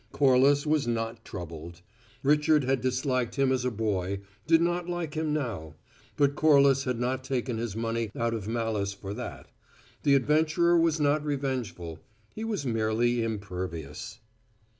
Corliss 0.11 0.65
was 0.65 0.87
not 0.87 1.23
troubled. 1.23 1.81
Richard 2.23 2.63
had 2.63 2.81
disliked 2.81 3.35
him 3.35 3.51
as 3.51 3.63
a 3.63 3.69
boy; 3.69 4.21
did 4.47 4.59
not 4.59 4.89
like 4.89 5.13
him 5.13 5.31
now; 5.31 5.75
but 6.17 6.33
Corliss 6.33 6.85
had 6.85 6.99
not 6.99 7.23
taken 7.23 7.59
his 7.59 7.75
money 7.75 8.09
out 8.15 8.33
of 8.33 8.47
malice 8.47 8.93
for 8.93 9.13
that. 9.13 9.51
The 10.01 10.15
adventurer 10.15 10.75
was 10.75 10.99
not 10.99 11.23
revengeful; 11.23 11.99
he 12.33 12.43
was 12.43 12.65
merely 12.65 13.21
impervious. 13.21 14.19